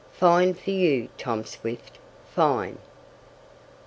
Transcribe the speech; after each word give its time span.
"Fine 0.13 0.55
for 0.55 0.71
you. 0.71 1.09
Tom 1.15 1.45
Swift! 1.45 1.99
Fine!" 2.31 2.79